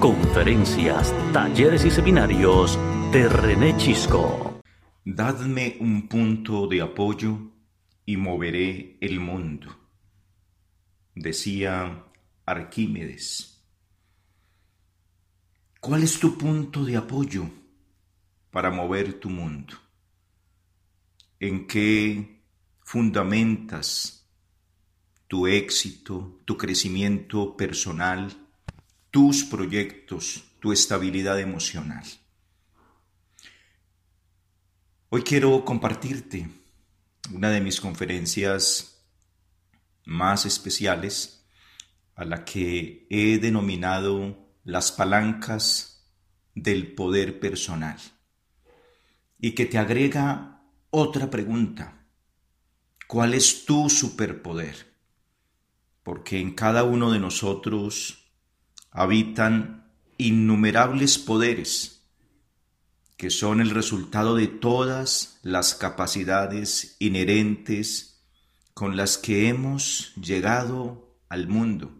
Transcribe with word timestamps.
Conferencias, 0.00 1.12
talleres 1.32 1.84
y 1.84 1.90
seminarios 1.90 2.78
de 3.10 3.28
René 3.28 3.76
Chisco. 3.78 4.60
Dadme 5.04 5.76
un 5.80 6.06
punto 6.06 6.68
de 6.68 6.82
apoyo 6.82 7.36
y 8.06 8.16
moveré 8.16 8.96
el 9.00 9.18
mundo, 9.18 9.76
decía 11.16 12.04
Arquímedes. 12.46 13.66
¿Cuál 15.80 16.04
es 16.04 16.20
tu 16.20 16.38
punto 16.38 16.84
de 16.84 16.96
apoyo 16.96 17.50
para 18.52 18.70
mover 18.70 19.14
tu 19.14 19.30
mundo? 19.30 19.74
¿En 21.40 21.66
qué 21.66 22.44
fundamentas 22.84 24.17
tu 25.28 25.46
éxito, 25.46 26.40
tu 26.44 26.56
crecimiento 26.56 27.56
personal? 27.56 28.48
tus 29.10 29.44
proyectos, 29.44 30.44
tu 30.60 30.72
estabilidad 30.72 31.40
emocional. 31.40 32.04
Hoy 35.08 35.22
quiero 35.22 35.64
compartirte 35.64 36.48
una 37.32 37.50
de 37.50 37.60
mis 37.60 37.80
conferencias 37.80 39.02
más 40.04 40.44
especiales 40.44 41.46
a 42.14 42.24
la 42.24 42.44
que 42.44 43.06
he 43.08 43.38
denominado 43.38 44.36
las 44.64 44.92
palancas 44.92 46.06
del 46.54 46.94
poder 46.94 47.40
personal 47.40 47.98
y 49.38 49.52
que 49.54 49.64
te 49.64 49.78
agrega 49.78 50.62
otra 50.90 51.30
pregunta. 51.30 52.06
¿Cuál 53.06 53.32
es 53.32 53.64
tu 53.64 53.88
superpoder? 53.88 54.97
Porque 56.08 56.40
en 56.40 56.52
cada 56.52 56.84
uno 56.84 57.12
de 57.12 57.18
nosotros 57.18 58.30
habitan 58.90 59.92
innumerables 60.16 61.18
poderes 61.18 62.08
que 63.18 63.28
son 63.28 63.60
el 63.60 63.68
resultado 63.68 64.34
de 64.34 64.46
todas 64.46 65.38
las 65.42 65.74
capacidades 65.74 66.96
inherentes 66.98 68.24
con 68.72 68.96
las 68.96 69.18
que 69.18 69.50
hemos 69.50 70.14
llegado 70.14 71.14
al 71.28 71.46
mundo. 71.46 71.92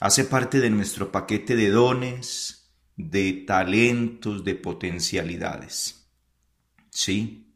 Hace 0.00 0.24
parte 0.24 0.58
de 0.58 0.70
nuestro 0.70 1.12
paquete 1.12 1.54
de 1.54 1.68
dones, 1.68 2.72
de 2.96 3.44
talentos, 3.46 4.42
de 4.42 4.54
potencialidades. 4.54 6.08
Sí, 6.88 7.54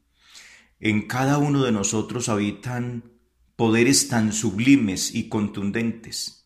en 0.80 1.08
cada 1.08 1.38
uno 1.38 1.64
de 1.64 1.72
nosotros 1.72 2.28
habitan 2.28 3.11
poderes 3.56 4.08
tan 4.08 4.32
sublimes 4.32 5.14
y 5.14 5.28
contundentes 5.28 6.42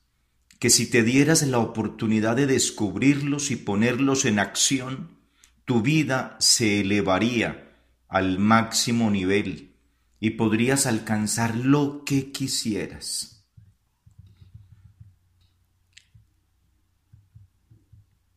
que 0.58 0.70
si 0.70 0.90
te 0.90 1.02
dieras 1.02 1.46
la 1.46 1.58
oportunidad 1.58 2.36
de 2.36 2.46
descubrirlos 2.46 3.50
y 3.50 3.56
ponerlos 3.56 4.24
en 4.24 4.38
acción, 4.38 5.18
tu 5.64 5.82
vida 5.82 6.36
se 6.40 6.80
elevaría 6.80 7.76
al 8.08 8.38
máximo 8.38 9.10
nivel 9.10 9.76
y 10.18 10.30
podrías 10.30 10.86
alcanzar 10.86 11.56
lo 11.56 12.04
que 12.04 12.32
quisieras. 12.32 13.46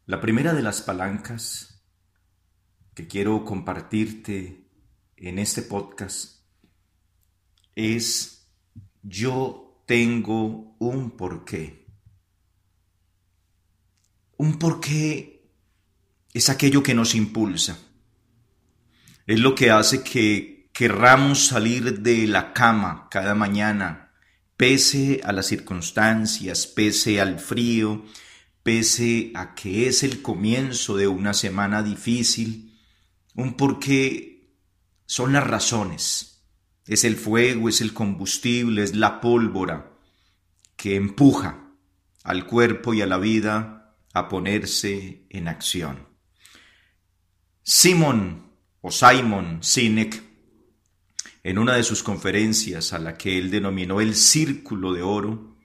La 0.05 0.19
primera 0.19 0.53
de 0.53 0.63
las 0.63 0.81
palancas 0.81 1.85
que 2.95 3.07
quiero 3.07 3.45
compartirte 3.45 4.67
en 5.15 5.39
este 5.39 5.61
podcast 5.61 6.41
es 7.75 8.38
yo 9.09 9.83
tengo 9.85 10.75
un 10.77 11.11
porqué. 11.11 11.87
Un 14.37 14.59
porqué 14.59 15.49
es 16.33 16.49
aquello 16.49 16.83
que 16.83 16.93
nos 16.93 17.15
impulsa. 17.15 17.79
Es 19.25 19.39
lo 19.39 19.55
que 19.55 19.71
hace 19.71 20.03
que 20.03 20.69
querramos 20.73 21.47
salir 21.47 22.01
de 22.01 22.27
la 22.27 22.53
cama 22.53 23.07
cada 23.09 23.35
mañana, 23.35 24.13
pese 24.55 25.21
a 25.23 25.33
las 25.33 25.47
circunstancias, 25.47 26.67
pese 26.67 27.19
al 27.19 27.39
frío, 27.39 28.05
pese 28.61 29.31
a 29.33 29.55
que 29.55 29.87
es 29.87 30.03
el 30.03 30.21
comienzo 30.21 30.95
de 30.95 31.07
una 31.07 31.33
semana 31.33 31.81
difícil. 31.81 32.79
Un 33.33 33.55
porqué 33.55 34.53
son 35.05 35.33
las 35.33 35.45
razones. 35.45 36.28
Es 36.89 37.03
el 37.03 37.17
fuego, 37.17 37.69
es 37.69 37.81
el 37.81 37.93
combustible, 37.93 38.81
es 38.81 38.95
la 38.95 39.21
pólvora 39.21 39.91
que 40.75 40.95
empuja 40.95 41.69
al 42.23 42.47
cuerpo 42.47 42.95
y 42.95 43.03
a 43.03 43.05
la 43.05 43.19
vida 43.19 43.95
a 44.11 44.27
ponerse 44.27 45.27
en 45.29 45.47
acción. 45.47 46.07
Simon 47.61 48.49
o 48.81 48.89
Simon 48.89 49.61
Sinek, 49.61 50.23
en 51.43 51.59
una 51.59 51.75
de 51.75 51.83
sus 51.83 52.01
conferencias 52.01 52.91
a 52.91 52.97
la 52.97 53.19
que 53.19 53.37
él 53.37 53.51
denominó 53.51 54.01
el 54.01 54.15
Círculo 54.15 54.91
de 54.91 55.03
Oro, 55.03 55.57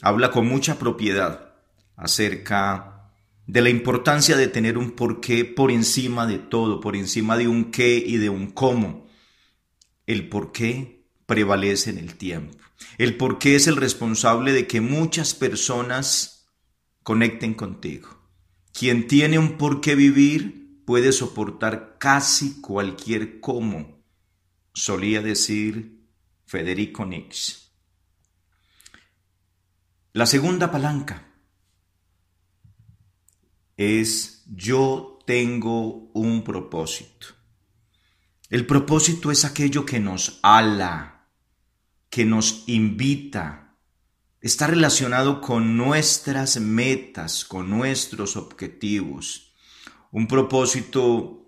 habla 0.00 0.30
con 0.30 0.48
mucha 0.48 0.78
propiedad 0.78 1.52
acerca 1.96 3.12
de 3.46 3.60
la 3.60 3.68
importancia 3.68 4.38
de 4.38 4.48
tener 4.48 4.78
un 4.78 4.92
porqué 4.92 5.44
por 5.44 5.70
encima 5.70 6.26
de 6.26 6.38
todo, 6.38 6.80
por 6.80 6.96
encima 6.96 7.36
de 7.36 7.46
un 7.46 7.70
qué 7.70 7.98
y 7.98 8.16
de 8.16 8.30
un 8.30 8.46
cómo. 8.52 9.11
El 10.06 10.28
porqué 10.28 11.06
prevalece 11.26 11.90
en 11.90 11.98
el 11.98 12.16
tiempo. 12.16 12.58
El 12.98 13.16
porqué 13.16 13.54
es 13.54 13.66
el 13.66 13.76
responsable 13.76 14.52
de 14.52 14.66
que 14.66 14.80
muchas 14.80 15.34
personas 15.34 16.48
conecten 17.02 17.54
contigo. 17.54 18.08
Quien 18.72 19.06
tiene 19.06 19.38
un 19.38 19.58
por 19.58 19.80
qué 19.80 19.94
vivir 19.94 20.82
puede 20.84 21.12
soportar 21.12 21.96
casi 21.98 22.60
cualquier 22.60 23.40
cómo, 23.40 24.02
solía 24.74 25.22
decir 25.22 26.06
Federico 26.44 27.06
Nietzsche. 27.06 27.56
La 30.12 30.26
segunda 30.26 30.70
palanca 30.70 31.28
es 33.76 34.44
yo 34.46 35.18
tengo 35.26 36.10
un 36.12 36.44
propósito. 36.44 37.28
El 38.52 38.66
propósito 38.66 39.30
es 39.30 39.46
aquello 39.46 39.86
que 39.86 39.98
nos 39.98 40.38
ala, 40.42 41.26
que 42.10 42.26
nos 42.26 42.64
invita, 42.66 43.78
está 44.42 44.66
relacionado 44.66 45.40
con 45.40 45.78
nuestras 45.78 46.60
metas, 46.60 47.46
con 47.46 47.70
nuestros 47.70 48.36
objetivos. 48.36 49.54
Un 50.10 50.28
propósito 50.28 51.46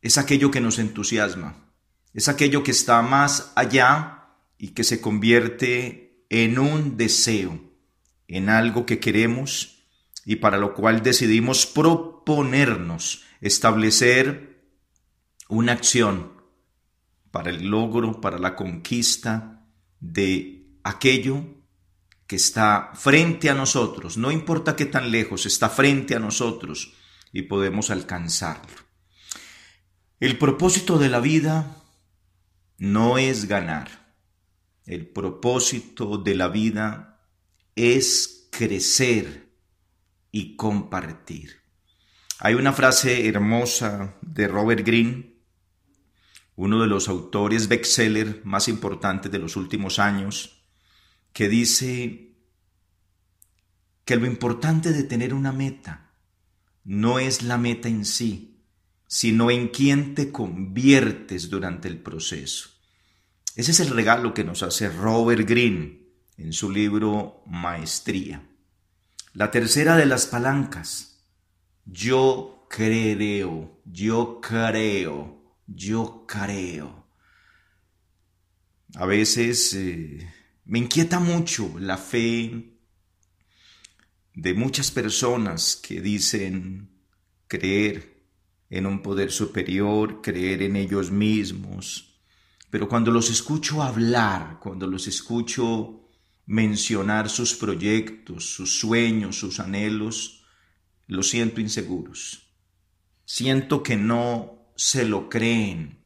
es 0.00 0.16
aquello 0.16 0.50
que 0.50 0.62
nos 0.62 0.78
entusiasma, 0.78 1.74
es 2.14 2.26
aquello 2.26 2.62
que 2.62 2.70
está 2.70 3.02
más 3.02 3.52
allá 3.54 4.30
y 4.56 4.68
que 4.68 4.82
se 4.82 5.02
convierte 5.02 6.24
en 6.30 6.58
un 6.58 6.96
deseo, 6.96 7.60
en 8.28 8.48
algo 8.48 8.86
que 8.86 8.98
queremos 8.98 9.84
y 10.24 10.36
para 10.36 10.56
lo 10.56 10.72
cual 10.72 11.02
decidimos 11.02 11.66
proponernos 11.66 13.24
establecer 13.42 14.64
una 15.50 15.72
acción 15.72 16.34
para 17.36 17.50
el 17.50 17.66
logro, 17.66 18.18
para 18.18 18.38
la 18.38 18.56
conquista 18.56 19.62
de 20.00 20.70
aquello 20.82 21.44
que 22.26 22.36
está 22.36 22.92
frente 22.94 23.50
a 23.50 23.54
nosotros, 23.54 24.16
no 24.16 24.30
importa 24.30 24.74
qué 24.74 24.86
tan 24.86 25.10
lejos, 25.10 25.44
está 25.44 25.68
frente 25.68 26.14
a 26.14 26.18
nosotros 26.18 26.94
y 27.34 27.42
podemos 27.42 27.90
alcanzarlo. 27.90 28.78
El 30.18 30.38
propósito 30.38 30.96
de 30.98 31.10
la 31.10 31.20
vida 31.20 31.84
no 32.78 33.18
es 33.18 33.46
ganar. 33.46 34.14
El 34.86 35.06
propósito 35.06 36.16
de 36.16 36.36
la 36.36 36.48
vida 36.48 37.20
es 37.74 38.48
crecer 38.50 39.52
y 40.32 40.56
compartir. 40.56 41.60
Hay 42.38 42.54
una 42.54 42.72
frase 42.72 43.28
hermosa 43.28 44.16
de 44.22 44.48
Robert 44.48 44.86
Greene, 44.86 45.35
uno 46.56 46.80
de 46.80 46.86
los 46.86 47.08
autores 47.08 47.68
bestseller 47.68 48.40
más 48.44 48.68
importantes 48.68 49.30
de 49.30 49.38
los 49.38 49.56
últimos 49.56 49.98
años, 49.98 50.64
que 51.32 51.48
dice 51.48 52.34
que 54.04 54.16
lo 54.16 54.26
importante 54.26 54.92
de 54.92 55.02
tener 55.02 55.34
una 55.34 55.52
meta 55.52 56.14
no 56.84 57.18
es 57.18 57.42
la 57.42 57.58
meta 57.58 57.88
en 57.88 58.04
sí, 58.04 58.64
sino 59.06 59.50
en 59.50 59.68
quién 59.68 60.14
te 60.14 60.32
conviertes 60.32 61.50
durante 61.50 61.88
el 61.88 61.98
proceso. 61.98 62.70
Ese 63.54 63.70
es 63.72 63.80
el 63.80 63.90
regalo 63.90 64.34
que 64.34 64.44
nos 64.44 64.62
hace 64.62 64.88
Robert 64.88 65.48
Greene 65.48 66.06
en 66.36 66.52
su 66.52 66.70
libro 66.70 67.42
Maestría. 67.46 68.46
La 69.32 69.50
tercera 69.50 69.96
de 69.96 70.06
las 70.06 70.26
palancas, 70.26 71.24
yo 71.84 72.66
creo, 72.70 73.80
yo 73.84 74.40
creo, 74.40 75.35
yo 75.66 76.24
creo. 76.26 77.06
A 78.94 79.06
veces 79.06 79.74
eh, 79.74 80.32
me 80.64 80.78
inquieta 80.78 81.20
mucho 81.20 81.78
la 81.78 81.98
fe 81.98 82.78
de 84.34 84.54
muchas 84.54 84.90
personas 84.90 85.76
que 85.76 86.00
dicen 86.00 86.90
creer 87.48 88.24
en 88.68 88.86
un 88.86 89.02
poder 89.02 89.30
superior, 89.30 90.20
creer 90.22 90.62
en 90.62 90.76
ellos 90.76 91.10
mismos, 91.10 92.20
pero 92.70 92.88
cuando 92.88 93.10
los 93.10 93.30
escucho 93.30 93.82
hablar, 93.82 94.58
cuando 94.60 94.86
los 94.86 95.06
escucho 95.06 96.10
mencionar 96.46 97.28
sus 97.28 97.54
proyectos, 97.54 98.54
sus 98.54 98.78
sueños, 98.78 99.38
sus 99.38 99.60
anhelos, 99.60 100.44
los 101.06 101.28
siento 101.30 101.60
inseguros. 101.60 102.50
Siento 103.24 103.82
que 103.82 103.96
no 103.96 104.55
se 104.76 105.04
lo 105.04 105.28
creen. 105.28 106.04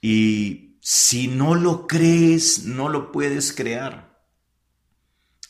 Y 0.00 0.78
si 0.80 1.28
no 1.28 1.54
lo 1.54 1.86
crees, 1.86 2.64
no 2.64 2.88
lo 2.88 3.10
puedes 3.10 3.52
crear. 3.52 4.28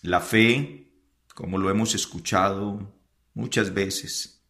La 0.01 0.21
fe, 0.21 0.93
como 1.35 1.59
lo 1.59 1.71
hemos 1.71 1.95
escuchado 1.95 2.95
muchas 3.35 3.75
veces, 3.75 4.45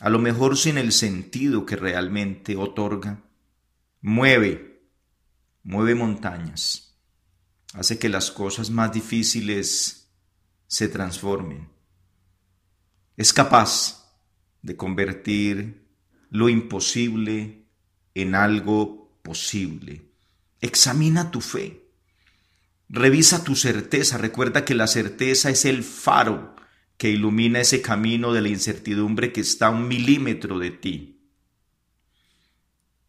a 0.00 0.08
lo 0.08 0.18
mejor 0.18 0.56
sin 0.56 0.78
el 0.78 0.92
sentido 0.92 1.66
que 1.66 1.76
realmente 1.76 2.56
otorga, 2.56 3.22
mueve, 4.00 4.88
mueve 5.62 5.94
montañas, 5.94 6.96
hace 7.74 7.98
que 7.98 8.08
las 8.08 8.30
cosas 8.30 8.70
más 8.70 8.92
difíciles 8.92 10.10
se 10.66 10.88
transformen. 10.88 11.68
Es 13.16 13.34
capaz 13.34 14.10
de 14.62 14.76
convertir 14.76 15.89
lo 16.30 16.48
imposible 16.48 17.66
en 18.14 18.34
algo 18.34 19.18
posible. 19.22 20.02
Examina 20.60 21.30
tu 21.30 21.40
fe. 21.40 21.84
Revisa 22.88 23.44
tu 23.44 23.54
certeza. 23.56 24.18
Recuerda 24.18 24.64
que 24.64 24.74
la 24.74 24.86
certeza 24.86 25.50
es 25.50 25.64
el 25.64 25.84
faro 25.84 26.56
que 26.96 27.10
ilumina 27.10 27.60
ese 27.60 27.82
camino 27.82 28.32
de 28.32 28.42
la 28.42 28.48
incertidumbre 28.48 29.32
que 29.32 29.40
está 29.40 29.68
a 29.68 29.70
un 29.70 29.88
milímetro 29.88 30.58
de 30.58 30.70
ti. 30.70 31.20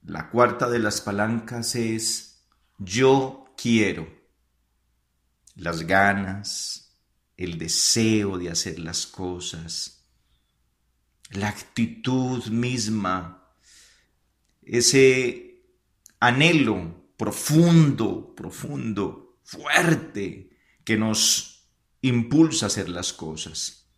La 0.04 0.30
cuarta 0.30 0.70
de 0.70 0.80
las 0.80 1.02
palancas 1.02 1.76
es 1.76 2.46
yo 2.78 3.54
quiero. 3.58 4.08
Las 5.56 5.82
ganas, 5.82 6.98
el 7.38 7.58
deseo 7.58 8.38
de 8.38 8.50
hacer 8.50 8.80
las 8.80 9.06
cosas, 9.06 10.01
la 11.32 11.50
actitud 11.50 12.46
misma, 12.48 13.54
ese 14.62 15.66
anhelo 16.20 17.14
profundo, 17.18 18.34
profundo, 18.36 19.40
fuerte, 19.44 20.58
que 20.84 20.98
nos 20.98 21.70
impulsa 22.02 22.66
a 22.66 22.68
hacer 22.68 22.90
las 22.90 23.14
cosas. 23.14 23.90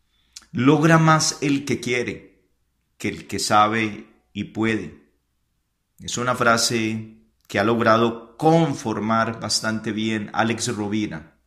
Logra 0.52 0.98
más 0.98 1.40
el 1.42 1.66
que 1.66 1.80
quiere 1.80 2.50
que 2.98 3.10
el 3.10 3.28
que 3.28 3.40
sabe 3.40 4.08
y 4.34 4.46
puede. 4.46 5.04
Es 6.00 6.18
una 6.18 6.36
frase 6.36 7.18
que 7.48 7.60
ha 7.60 7.64
logrado 7.64 8.38
conformar 8.38 9.40
bastante 9.40 9.92
bien 9.92 10.30
Alex 10.34 10.76
Rovira, 10.76 11.40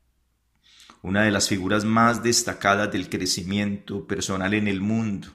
una 1.03 1.23
de 1.23 1.31
las 1.31 1.49
figuras 1.49 1.85
más 1.85 2.23
destacadas 2.23 2.91
del 2.91 3.09
crecimiento 3.09 4.07
personal 4.07 4.55
en 4.55 4.69
el 4.69 4.81
mundo. 4.81 5.29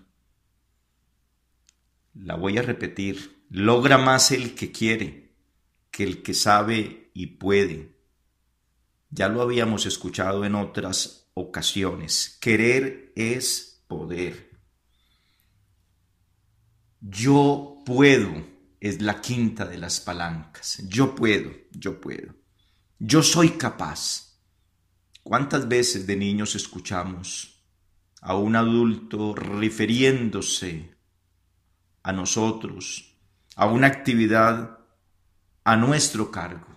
La 2.13 2.35
voy 2.35 2.57
a 2.57 2.61
repetir. 2.61 3.45
Logra 3.49 3.97
más 3.97 4.31
el 4.31 4.55
que 4.55 4.71
quiere 4.71 5.35
que 5.91 6.03
el 6.03 6.23
que 6.23 6.33
sabe 6.33 7.11
y 7.13 7.27
puede. 7.27 7.97
Ya 9.09 9.27
lo 9.27 9.41
habíamos 9.41 9.85
escuchado 9.85 10.45
en 10.45 10.55
otras 10.55 11.29
ocasiones. 11.33 12.37
Querer 12.39 13.11
es 13.15 13.83
poder. 13.87 14.51
Yo 17.01 17.83
puedo 17.85 18.51
es 18.79 19.01
la 19.01 19.21
quinta 19.21 19.65
de 19.65 19.77
las 19.77 19.99
palancas. 19.99 20.81
Yo 20.87 21.13
puedo, 21.13 21.51
yo 21.71 21.99
puedo. 22.01 22.33
Yo 22.99 23.21
soy 23.21 23.51
capaz. 23.51 24.39
¿Cuántas 25.23 25.67
veces 25.67 26.07
de 26.07 26.15
niños 26.15 26.55
escuchamos 26.55 27.63
a 28.21 28.35
un 28.35 28.55
adulto 28.55 29.35
refiriéndose 29.35 30.95
a 32.03 32.11
nosotros, 32.11 33.17
a 33.55 33.65
una 33.65 33.87
actividad 33.87 34.79
a 35.63 35.75
nuestro 35.75 36.31
cargo? 36.31 36.67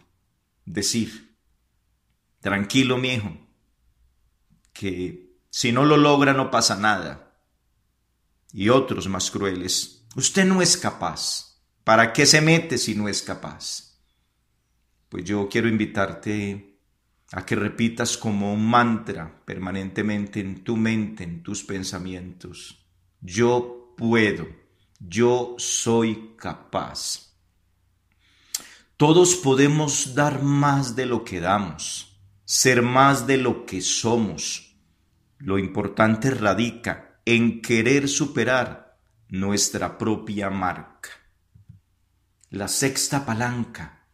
Decir, 0.64 1.36
tranquilo 2.40 2.98
mi 2.98 3.08
hijo, 3.08 3.36
que 4.72 5.38
si 5.50 5.72
no 5.72 5.84
lo 5.84 5.96
logra 5.96 6.32
no 6.32 6.50
pasa 6.50 6.76
nada. 6.76 7.38
Y 8.52 8.68
otros 8.68 9.08
más 9.08 9.30
crueles, 9.30 10.06
usted 10.16 10.44
no 10.44 10.62
es 10.62 10.76
capaz. 10.76 11.60
¿Para 11.84 12.12
qué 12.12 12.24
se 12.24 12.40
mete 12.40 12.78
si 12.78 12.94
no 12.94 13.08
es 13.08 13.22
capaz? 13.22 13.98
Pues 15.08 15.24
yo 15.24 15.48
quiero 15.48 15.68
invitarte 15.68 16.80
a 17.32 17.44
que 17.44 17.56
repitas 17.56 18.16
como 18.16 18.52
un 18.52 18.66
mantra 18.66 19.44
permanentemente 19.44 20.40
en 20.40 20.64
tu 20.64 20.76
mente, 20.76 21.24
en 21.24 21.42
tus 21.42 21.62
pensamientos. 21.62 22.86
Yo 23.20 23.94
puedo, 23.96 24.46
yo 25.00 25.54
soy 25.58 26.34
capaz. 26.36 27.34
Todos 28.96 29.34
podemos 29.34 30.14
dar 30.14 30.42
más 30.42 30.96
de 30.96 31.06
lo 31.06 31.24
que 31.24 31.40
damos, 31.40 32.18
ser 32.44 32.82
más 32.82 33.26
de 33.26 33.38
lo 33.38 33.66
que 33.66 33.80
somos 33.80 34.64
lo 35.44 35.58
importante 35.58 36.30
radica 36.30 37.20
en 37.26 37.60
querer 37.60 38.08
superar 38.08 38.98
nuestra 39.28 39.98
propia 39.98 40.48
marca. 40.48 41.10
La 42.48 42.66
sexta 42.66 43.26
palanca. 43.26 44.06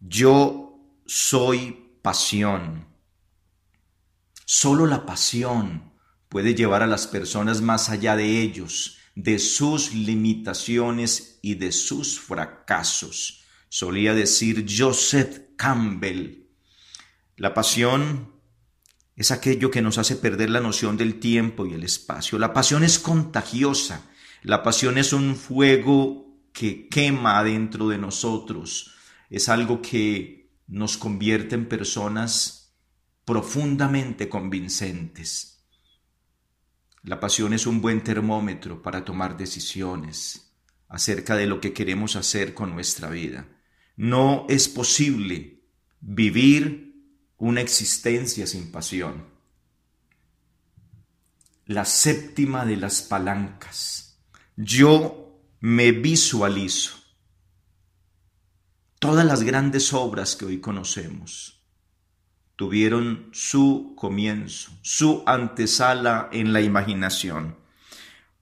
Yo 0.00 1.00
soy 1.06 1.96
pasión. 2.02 2.88
Solo 4.44 4.86
la 4.86 5.06
pasión 5.06 5.94
puede 6.28 6.54
llevar 6.54 6.82
a 6.82 6.86
las 6.86 7.06
personas 7.06 7.62
más 7.62 7.88
allá 7.88 8.14
de 8.14 8.42
ellos, 8.42 8.98
de 9.14 9.38
sus 9.38 9.92
limitaciones 9.92 11.38
y 11.42 11.54
de 11.54 11.72
sus 11.72 12.20
fracasos. 12.20 13.44
Solía 13.68 14.14
decir 14.14 14.66
Joseph 14.68 15.40
Campbell. 15.56 16.46
La 17.36 17.54
pasión 17.54 18.32
es 19.16 19.30
aquello 19.30 19.70
que 19.70 19.82
nos 19.82 19.98
hace 19.98 20.16
perder 20.16 20.50
la 20.50 20.60
noción 20.60 20.96
del 20.96 21.20
tiempo 21.20 21.66
y 21.66 21.74
el 21.74 21.84
espacio. 21.84 22.38
La 22.38 22.52
pasión 22.52 22.84
es 22.84 22.98
contagiosa, 22.98 24.10
la 24.42 24.62
pasión 24.62 24.96
es 24.98 25.12
un 25.12 25.36
fuego 25.36 26.38
que 26.52 26.88
quema 26.88 27.42
dentro 27.44 27.88
de 27.88 27.98
nosotros, 27.98 28.94
es 29.28 29.48
algo 29.48 29.82
que 29.82 30.50
nos 30.66 30.96
convierte 30.96 31.54
en 31.54 31.68
personas 31.68 32.74
profundamente 33.24 34.28
convincentes. 34.28 35.59
La 37.02 37.18
pasión 37.18 37.54
es 37.54 37.66
un 37.66 37.80
buen 37.80 38.04
termómetro 38.04 38.82
para 38.82 39.04
tomar 39.04 39.36
decisiones 39.36 40.52
acerca 40.88 41.34
de 41.36 41.46
lo 41.46 41.60
que 41.60 41.72
queremos 41.72 42.16
hacer 42.16 42.52
con 42.52 42.72
nuestra 42.74 43.08
vida. 43.08 43.48
No 43.96 44.46
es 44.48 44.68
posible 44.68 45.64
vivir 46.00 46.94
una 47.38 47.62
existencia 47.62 48.46
sin 48.46 48.70
pasión. 48.70 49.28
La 51.64 51.84
séptima 51.84 52.66
de 52.66 52.76
las 52.76 53.00
palancas. 53.00 54.20
Yo 54.56 55.40
me 55.60 55.92
visualizo. 55.92 56.96
Todas 58.98 59.24
las 59.24 59.42
grandes 59.42 59.94
obras 59.94 60.36
que 60.36 60.44
hoy 60.44 60.60
conocemos 60.60 61.59
tuvieron 62.60 63.30
su 63.32 63.94
comienzo, 63.96 64.70
su 64.82 65.22
antesala 65.24 66.28
en 66.30 66.52
la 66.52 66.60
imaginación. 66.60 67.56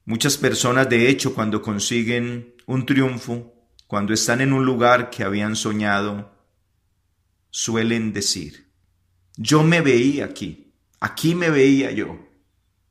Muchas 0.07 0.37
personas, 0.37 0.89
de 0.89 1.09
hecho, 1.09 1.37
cuando 1.37 1.63
consiguen 1.63 2.53
un 2.67 2.85
triunfo, 2.85 3.55
cuando 3.87 4.13
están 4.13 4.41
en 4.41 4.53
un 4.53 4.65
lugar 4.65 5.09
que 5.09 5.23
habían 5.23 5.55
soñado, 5.55 6.33
suelen 7.51 8.13
decir, 8.13 8.67
yo 9.37 9.63
me 9.63 9.83
veía 9.83 10.25
aquí, 10.25 10.73
aquí 10.99 11.37
me 11.37 11.51
veía 11.51 11.93
yo. 11.93 12.19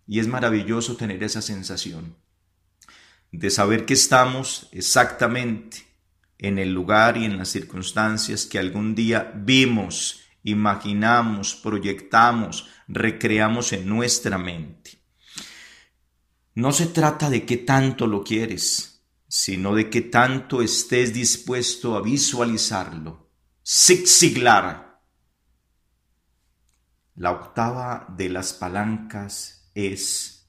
Y 0.08 0.20
es 0.22 0.30
maravilloso 0.30 0.96
tener 0.96 1.22
esa 1.24 1.42
sensación 1.42 2.16
de 3.34 3.50
saber 3.50 3.86
que 3.86 3.96
estamos 3.96 4.70
exactamente 4.72 5.80
en 6.38 6.58
el 6.58 6.74
lugar 6.74 7.18
y 7.18 7.26
en 7.26 7.38
las 7.38 7.50
circunstancias 7.50 8.46
que 8.46 8.60
algún 8.60 8.96
día 8.96 9.30
vimos, 9.36 10.22
imaginamos, 10.50 11.56
proyectamos, 11.56 12.68
recreamos 12.88 13.74
en 13.74 13.88
nuestra 13.88 14.38
mente. 14.38 15.02
No 16.56 16.72
se 16.72 16.88
trata 16.88 17.30
de 17.30 17.46
qué 17.46 17.58
tanto 17.58 18.08
lo 18.08 18.24
quieres, 18.24 19.04
sino 19.28 19.76
de 19.76 19.90
qué 19.90 20.02
tanto 20.02 20.62
estés 20.62 21.14
dispuesto 21.14 21.96
a 21.96 22.02
visualizarlo, 22.02 23.30
siglar 23.64 24.88
la 27.18 27.32
octava 27.32 28.06
de 28.16 28.30
las 28.30 28.54
palancas 28.54 29.72
es, 29.74 30.48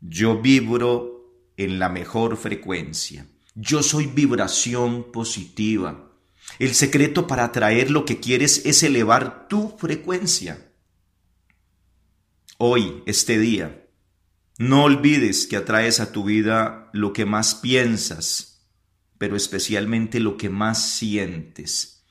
yo 0.00 0.40
vibro 0.40 1.50
en 1.56 1.80
la 1.80 1.88
mejor 1.88 2.36
frecuencia. 2.36 3.26
Yo 3.56 3.82
soy 3.82 4.06
vibración 4.06 5.10
positiva. 5.10 6.13
El 6.58 6.74
secreto 6.74 7.26
para 7.26 7.44
atraer 7.44 7.90
lo 7.90 8.04
que 8.04 8.20
quieres 8.20 8.64
es 8.64 8.82
elevar 8.82 9.48
tu 9.48 9.76
frecuencia. 9.78 10.72
Hoy, 12.58 13.02
este 13.06 13.38
día, 13.38 13.88
no 14.58 14.84
olvides 14.84 15.46
que 15.46 15.56
atraes 15.56 15.98
a 15.98 16.12
tu 16.12 16.24
vida 16.24 16.90
lo 16.92 17.12
que 17.12 17.24
más 17.24 17.56
piensas, 17.56 18.68
pero 19.18 19.36
especialmente 19.36 20.20
lo 20.20 20.36
que 20.36 20.48
más 20.48 20.90
sientes. 20.90 22.04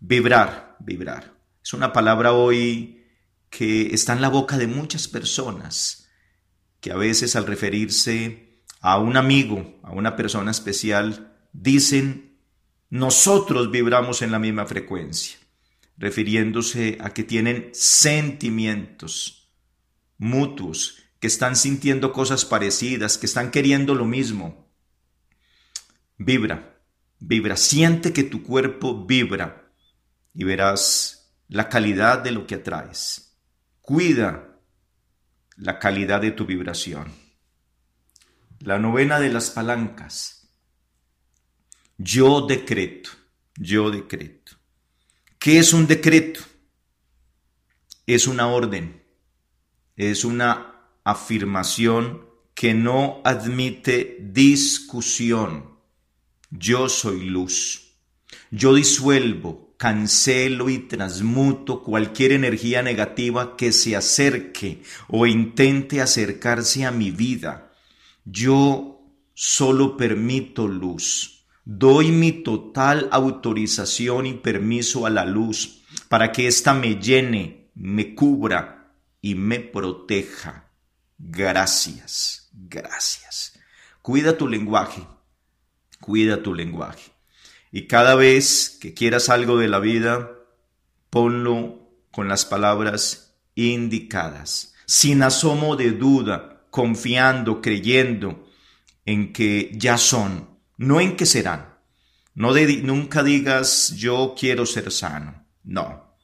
Vibrar, 0.00 0.76
vibrar. 0.80 1.36
Es 1.62 1.72
una 1.72 1.92
palabra 1.92 2.32
hoy 2.32 3.04
que 3.50 3.94
está 3.94 4.12
en 4.12 4.20
la 4.20 4.28
boca 4.28 4.58
de 4.58 4.66
muchas 4.66 5.06
personas, 5.06 6.08
que 6.80 6.90
a 6.90 6.96
veces 6.96 7.36
al 7.36 7.46
referirse 7.46 8.62
a 8.80 8.98
un 8.98 9.16
amigo, 9.16 9.78
a 9.82 9.92
una 9.92 10.16
persona 10.16 10.50
especial, 10.50 11.36
dicen, 11.52 12.25
nosotros 12.98 13.70
vibramos 13.70 14.22
en 14.22 14.32
la 14.32 14.38
misma 14.38 14.66
frecuencia, 14.66 15.38
refiriéndose 15.96 16.98
a 17.00 17.10
que 17.10 17.24
tienen 17.24 17.70
sentimientos 17.72 19.52
mutuos, 20.18 21.02
que 21.20 21.26
están 21.26 21.56
sintiendo 21.56 22.12
cosas 22.12 22.44
parecidas, 22.44 23.18
que 23.18 23.26
están 23.26 23.50
queriendo 23.50 23.94
lo 23.94 24.04
mismo. 24.04 24.70
Vibra, 26.18 26.80
vibra, 27.18 27.56
siente 27.56 28.12
que 28.12 28.22
tu 28.22 28.42
cuerpo 28.42 29.06
vibra 29.06 29.70
y 30.34 30.44
verás 30.44 31.34
la 31.48 31.68
calidad 31.68 32.18
de 32.18 32.32
lo 32.32 32.46
que 32.46 32.56
atraes. 32.56 33.38
Cuida 33.80 34.58
la 35.56 35.78
calidad 35.78 36.20
de 36.20 36.32
tu 36.32 36.44
vibración. 36.44 37.12
La 38.60 38.78
novena 38.78 39.20
de 39.20 39.30
las 39.30 39.50
palancas. 39.50 40.35
Yo 41.98 42.42
decreto, 42.42 43.10
yo 43.56 43.90
decreto. 43.90 44.52
¿Qué 45.38 45.58
es 45.58 45.72
un 45.72 45.86
decreto? 45.86 46.40
Es 48.06 48.26
una 48.26 48.48
orden, 48.48 49.02
es 49.96 50.24
una 50.24 50.74
afirmación 51.04 52.26
que 52.54 52.74
no 52.74 53.22
admite 53.24 54.18
discusión. 54.20 55.78
Yo 56.50 56.88
soy 56.88 57.24
luz. 57.24 57.94
Yo 58.50 58.74
disuelvo, 58.74 59.74
cancelo 59.78 60.68
y 60.68 60.78
transmuto 60.78 61.82
cualquier 61.82 62.32
energía 62.32 62.82
negativa 62.82 63.56
que 63.56 63.72
se 63.72 63.96
acerque 63.96 64.82
o 65.08 65.26
intente 65.26 66.00
acercarse 66.00 66.84
a 66.84 66.90
mi 66.90 67.10
vida. 67.10 67.72
Yo 68.24 69.00
solo 69.34 69.96
permito 69.96 70.68
luz. 70.68 71.35
Doy 71.68 72.12
mi 72.12 72.30
total 72.30 73.08
autorización 73.10 74.26
y 74.26 74.34
permiso 74.34 75.04
a 75.04 75.10
la 75.10 75.24
luz 75.24 75.82
para 76.08 76.30
que 76.30 76.46
ésta 76.46 76.72
me 76.72 77.00
llene, 77.00 77.72
me 77.74 78.14
cubra 78.14 78.94
y 79.20 79.34
me 79.34 79.58
proteja. 79.58 80.70
Gracias, 81.18 82.50
gracias. 82.52 83.58
Cuida 84.00 84.38
tu 84.38 84.46
lenguaje, 84.46 85.04
cuida 85.98 86.40
tu 86.40 86.54
lenguaje. 86.54 87.10
Y 87.72 87.88
cada 87.88 88.14
vez 88.14 88.78
que 88.80 88.94
quieras 88.94 89.28
algo 89.28 89.58
de 89.58 89.66
la 89.66 89.80
vida, 89.80 90.30
ponlo 91.10 91.90
con 92.12 92.28
las 92.28 92.44
palabras 92.44 93.40
indicadas, 93.56 94.72
sin 94.86 95.20
asomo 95.24 95.74
de 95.74 95.90
duda, 95.90 96.64
confiando, 96.70 97.60
creyendo 97.60 98.48
en 99.04 99.32
que 99.32 99.72
ya 99.74 99.98
son, 99.98 100.55
no 100.76 101.00
en 101.00 101.16
que 101.16 101.26
serán. 101.26 101.76
No 102.34 102.52
nunca 102.52 103.22
digas 103.22 103.94
yo 103.96 104.34
quiero 104.38 104.66
ser 104.66 104.90
sano. 104.92 105.46
No. 105.64 106.18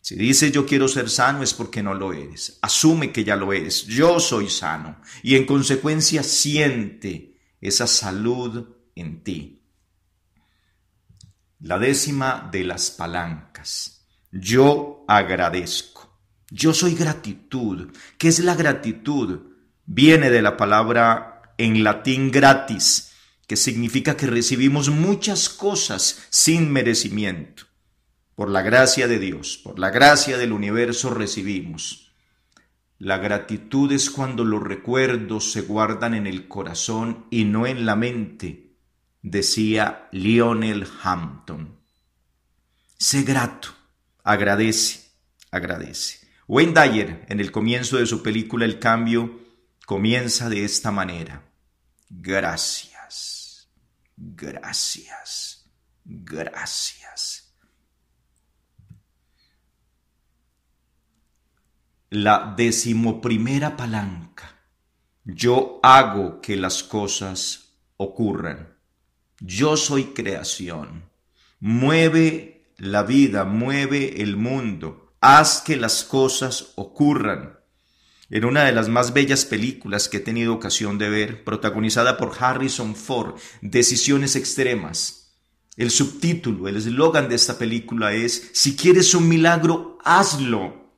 Si 0.00 0.16
dices 0.16 0.52
yo 0.52 0.66
quiero 0.66 0.88
ser 0.88 1.08
sano 1.08 1.42
es 1.42 1.54
porque 1.54 1.82
no 1.82 1.94
lo 1.94 2.12
eres. 2.12 2.58
Asume 2.60 3.12
que 3.12 3.24
ya 3.24 3.36
lo 3.36 3.52
eres. 3.52 3.86
Yo 3.86 4.20
soy 4.20 4.50
sano. 4.50 5.00
Y 5.22 5.36
en 5.36 5.46
consecuencia 5.46 6.22
siente 6.22 7.38
esa 7.60 7.86
salud 7.86 8.68
en 8.94 9.22
ti. 9.24 9.62
La 11.60 11.78
décima 11.78 12.46
de 12.52 12.64
las 12.64 12.90
palancas. 12.90 14.06
Yo 14.30 15.06
agradezco. 15.08 16.20
Yo 16.50 16.74
soy 16.74 16.94
gratitud. 16.94 17.90
¿Qué 18.18 18.28
es 18.28 18.40
la 18.40 18.54
gratitud? 18.54 19.40
Viene 19.86 20.30
de 20.30 20.42
la 20.42 20.56
palabra 20.58 21.54
en 21.56 21.82
latín 21.84 22.30
gratis, 22.30 23.12
que 23.46 23.56
significa 23.56 24.16
que 24.16 24.26
recibimos 24.26 24.88
muchas 24.90 25.48
cosas 25.48 26.26
sin 26.30 26.72
merecimiento. 26.72 27.64
Por 28.34 28.50
la 28.50 28.62
gracia 28.62 29.06
de 29.06 29.18
Dios, 29.18 29.58
por 29.62 29.78
la 29.78 29.90
gracia 29.90 30.38
del 30.38 30.52
universo 30.52 31.10
recibimos. 31.10 32.12
La 32.98 33.18
gratitud 33.18 33.92
es 33.92 34.10
cuando 34.10 34.44
los 34.44 34.62
recuerdos 34.62 35.52
se 35.52 35.62
guardan 35.62 36.14
en 36.14 36.26
el 36.26 36.48
corazón 36.48 37.26
y 37.30 37.44
no 37.44 37.66
en 37.66 37.86
la 37.86 37.96
mente 37.96 38.64
decía 39.24 40.08
Lionel 40.12 40.86
Hampton. 41.02 41.80
Sé 42.98 43.22
grato, 43.22 43.68
agradece, 44.22 45.12
agradece. 45.50 46.28
Wayne 46.46 46.74
Dyer, 46.74 47.26
en 47.28 47.40
el 47.40 47.50
comienzo 47.50 47.96
de 47.96 48.06
su 48.06 48.22
película 48.22 48.66
El 48.66 48.78
Cambio, 48.78 49.40
comienza 49.86 50.50
de 50.50 50.64
esta 50.64 50.90
manera. 50.90 51.42
Gracias, 52.10 52.93
gracias, 54.32 55.70
gracias. 56.04 57.54
La 62.10 62.54
decimoprimera 62.56 63.76
palanca. 63.76 64.62
Yo 65.24 65.80
hago 65.82 66.40
que 66.40 66.56
las 66.56 66.82
cosas 66.82 67.76
ocurran. 67.96 68.78
Yo 69.40 69.76
soy 69.76 70.14
creación. 70.14 71.10
Mueve 71.60 72.72
la 72.76 73.02
vida, 73.02 73.44
mueve 73.44 74.22
el 74.22 74.36
mundo. 74.36 75.14
Haz 75.20 75.60
que 75.62 75.76
las 75.76 76.04
cosas 76.04 76.72
ocurran. 76.76 77.58
En 78.30 78.44
una 78.44 78.64
de 78.64 78.72
las 78.72 78.88
más 78.88 79.12
bellas 79.12 79.44
películas 79.44 80.08
que 80.08 80.16
he 80.16 80.20
tenido 80.20 80.54
ocasión 80.54 80.96
de 80.96 81.10
ver, 81.10 81.44
protagonizada 81.44 82.16
por 82.16 82.32
Harrison 82.38 82.96
Ford, 82.96 83.34
Decisiones 83.60 84.34
Extremas. 84.34 85.36
El 85.76 85.90
subtítulo, 85.90 86.68
el 86.68 86.76
eslogan 86.76 87.28
de 87.28 87.34
esta 87.34 87.58
película 87.58 88.14
es, 88.14 88.50
si 88.54 88.76
quieres 88.76 89.14
un 89.14 89.28
milagro, 89.28 89.98
hazlo. 90.04 90.92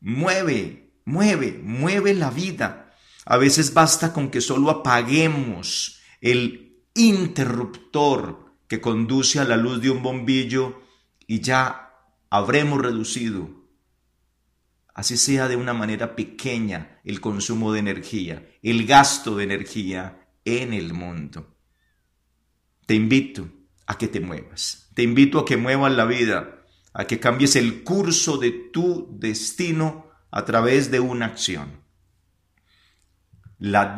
Mueve, 0.00 0.92
mueve, 1.04 1.60
mueve 1.62 2.14
la 2.14 2.30
vida. 2.30 2.94
A 3.24 3.36
veces 3.36 3.74
basta 3.74 4.12
con 4.12 4.30
que 4.30 4.40
solo 4.40 4.70
apaguemos 4.70 6.00
el 6.20 6.84
interruptor 6.94 8.54
que 8.68 8.80
conduce 8.80 9.40
a 9.40 9.44
la 9.44 9.56
luz 9.56 9.80
de 9.80 9.90
un 9.90 10.02
bombillo 10.02 10.80
y 11.26 11.40
ya 11.40 11.94
habremos 12.30 12.80
reducido, 12.80 13.59
así 15.00 15.16
sea 15.16 15.48
de 15.48 15.56
una 15.56 15.72
manera 15.72 16.14
pequeña, 16.14 17.00
el 17.04 17.22
consumo 17.22 17.72
de 17.72 17.80
energía, 17.80 18.46
el 18.62 18.86
gasto 18.86 19.34
de 19.34 19.44
energía 19.44 20.28
en 20.44 20.74
el 20.74 20.92
mundo. 20.92 21.56
Te 22.84 22.94
invito 22.94 23.48
a 23.86 23.96
que 23.96 24.08
te 24.08 24.20
muevas, 24.20 24.90
te 24.94 25.02
invito 25.02 25.38
a 25.38 25.46
que 25.46 25.56
muevas 25.56 25.92
la 25.92 26.04
vida, 26.04 26.66
a 26.92 27.06
que 27.06 27.18
cambies 27.18 27.56
el 27.56 27.82
curso 27.82 28.36
de 28.36 28.50
tu 28.50 29.08
destino 29.18 30.10
a 30.30 30.44
través 30.44 30.90
de 30.90 31.00
una 31.00 31.26
acción. 31.26 31.80
La 33.58 33.96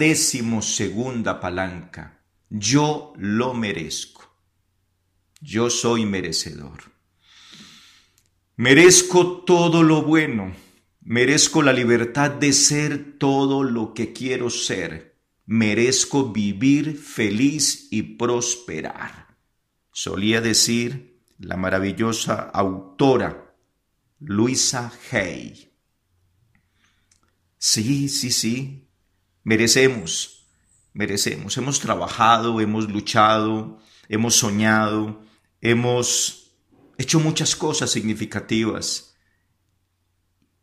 segunda 0.61 1.41
palanca 1.41 2.23
yo 2.49 3.13
lo 3.17 3.55
merezco. 3.55 4.33
Yo 5.41 5.69
soy 5.69 6.07
merecedor. 6.07 6.93
Merezco 8.55 9.43
todo 9.45 9.83
lo 9.83 10.03
bueno. 10.03 10.55
Merezco 11.05 11.63
la 11.63 11.73
libertad 11.73 12.31
de 12.31 12.53
ser 12.53 13.19
todo 13.19 13.65
lo 13.65 13.95
que 13.95 14.13
quiero 14.13 14.51
ser. 14.51 15.19
Merezco 15.47 16.33
vivir 16.33 16.97
feliz 16.97 17.89
y 17.91 18.03
prosperar. 18.03 19.37
Solía 19.93 20.41
decir 20.41 21.21
la 21.39 21.57
maravillosa 21.57 22.35
autora 22.35 23.57
Luisa 24.21 24.93
Hay. 25.11 25.73
Sí, 27.59 28.09
sí, 28.09 28.31
sí. 28.31 28.89
Merecemos 29.43 30.43
merecemos. 30.93 31.57
Hemos 31.57 31.81
trabajado, 31.81 32.61
hemos 32.61 32.91
luchado, 32.91 33.79
hemos 34.09 34.37
soñado, 34.37 35.23
hemos 35.61 36.53
hecho 36.99 37.21
muchas 37.21 37.57
cosas 37.57 37.91
significativas. 37.91 39.12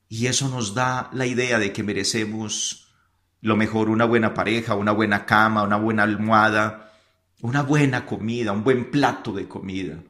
Y 0.09 0.25
eso 0.25 0.49
nos 0.49 0.73
da 0.73 1.09
la 1.13 1.27
idea 1.27 1.59
de 1.59 1.71
que 1.71 1.83
merecemos 1.83 2.87
lo 3.41 3.55
mejor, 3.55 3.89
una 3.89 4.05
buena 4.05 4.33
pareja, 4.33 4.75
una 4.75 4.91
buena 4.91 5.25
cama, 5.25 5.63
una 5.63 5.77
buena 5.77 6.03
almohada, 6.03 6.91
una 7.41 7.61
buena 7.61 8.05
comida, 8.05 8.51
un 8.51 8.63
buen 8.63 8.89
plato 8.91 9.31
de 9.31 9.47
comida. 9.47 10.03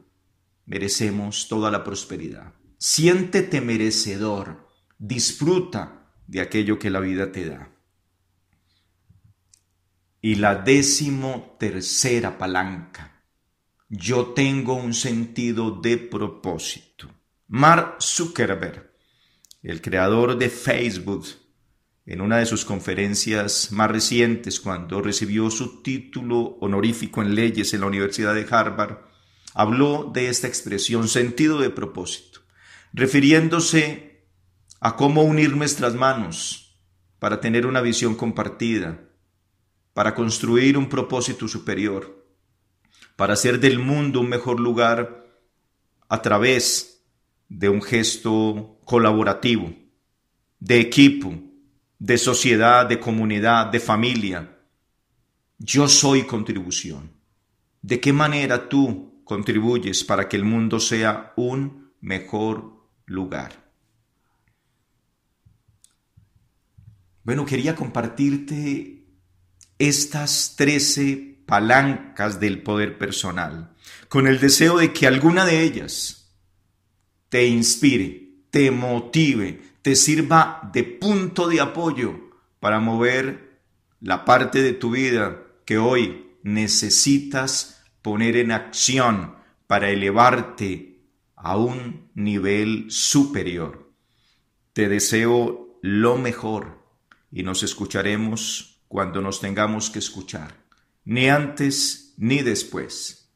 Merecemos 0.64 1.46
toda 1.48 1.70
la 1.70 1.84
prosperidad. 1.84 2.54
Siéntete 2.78 3.60
merecedor, 3.60 4.68
disfruta 4.98 6.12
de 6.26 6.40
aquello 6.40 6.78
que 6.78 6.90
la 6.90 7.00
vida 7.00 7.30
te 7.30 7.48
da. 7.48 7.70
Y 10.22 10.36
la 10.36 10.54
décimo 10.54 11.56
tercera 11.58 12.38
palanca. 12.38 13.22
Yo 13.88 14.28
tengo 14.28 14.74
un 14.74 14.94
sentido 14.94 15.70
de 15.70 15.98
propósito. 15.98 17.08
Mark 17.48 17.96
Zuckerberg, 18.00 18.89
el 19.62 19.82
creador 19.82 20.38
de 20.38 20.48
Facebook, 20.48 21.26
en 22.06 22.20
una 22.20 22.38
de 22.38 22.46
sus 22.46 22.64
conferencias 22.64 23.72
más 23.72 23.90
recientes, 23.90 24.58
cuando 24.58 25.02
recibió 25.02 25.50
su 25.50 25.82
título 25.82 26.56
honorífico 26.60 27.22
en 27.22 27.34
leyes 27.34 27.74
en 27.74 27.82
la 27.82 27.86
Universidad 27.86 28.34
de 28.34 28.46
Harvard, 28.50 28.98
habló 29.54 30.10
de 30.12 30.28
esta 30.28 30.46
expresión 30.46 31.08
sentido 31.08 31.60
de 31.60 31.70
propósito, 31.70 32.40
refiriéndose 32.92 34.26
a 34.80 34.96
cómo 34.96 35.22
unir 35.22 35.56
nuestras 35.56 35.94
manos 35.94 36.82
para 37.18 37.40
tener 37.40 37.66
una 37.66 37.82
visión 37.82 38.14
compartida, 38.14 39.10
para 39.92 40.14
construir 40.14 40.78
un 40.78 40.88
propósito 40.88 41.48
superior, 41.48 42.26
para 43.16 43.34
hacer 43.34 43.60
del 43.60 43.78
mundo 43.78 44.20
un 44.20 44.30
mejor 44.30 44.58
lugar 44.58 45.26
a 46.08 46.22
través 46.22 46.99
de 47.50 47.68
un 47.68 47.82
gesto 47.82 48.78
colaborativo, 48.84 49.74
de 50.60 50.80
equipo, 50.80 51.34
de 51.98 52.16
sociedad, 52.16 52.86
de 52.86 53.00
comunidad, 53.00 53.66
de 53.66 53.80
familia. 53.80 54.56
Yo 55.58 55.88
soy 55.88 56.22
contribución. 56.22 57.10
¿De 57.82 58.00
qué 58.00 58.12
manera 58.12 58.68
tú 58.68 59.20
contribuyes 59.24 60.04
para 60.04 60.28
que 60.28 60.36
el 60.36 60.44
mundo 60.44 60.78
sea 60.78 61.32
un 61.36 61.92
mejor 62.00 62.86
lugar? 63.04 63.68
Bueno, 67.24 67.44
quería 67.44 67.74
compartirte 67.74 69.06
estas 69.78 70.54
trece 70.56 71.42
palancas 71.46 72.38
del 72.38 72.62
poder 72.62 72.96
personal, 72.96 73.74
con 74.08 74.28
el 74.28 74.38
deseo 74.38 74.78
de 74.78 74.92
que 74.92 75.08
alguna 75.08 75.44
de 75.44 75.62
ellas 75.62 76.19
te 77.30 77.46
inspire, 77.46 78.28
te 78.50 78.70
motive, 78.70 79.62
te 79.80 79.96
sirva 79.96 80.68
de 80.72 80.84
punto 80.84 81.48
de 81.48 81.60
apoyo 81.60 82.30
para 82.58 82.80
mover 82.80 83.60
la 84.00 84.24
parte 84.24 84.62
de 84.62 84.74
tu 84.74 84.90
vida 84.90 85.42
que 85.64 85.78
hoy 85.78 86.26
necesitas 86.42 87.82
poner 88.02 88.36
en 88.36 88.52
acción 88.52 89.36
para 89.66 89.90
elevarte 89.90 91.00
a 91.36 91.56
un 91.56 92.10
nivel 92.14 92.90
superior. 92.90 93.90
Te 94.72 94.88
deseo 94.88 95.78
lo 95.82 96.18
mejor 96.18 96.84
y 97.30 97.42
nos 97.42 97.62
escucharemos 97.62 98.82
cuando 98.88 99.20
nos 99.20 99.40
tengamos 99.40 99.88
que 99.88 100.00
escuchar, 100.00 100.54
ni 101.04 101.28
antes 101.28 102.14
ni 102.16 102.42
después. 102.42 103.30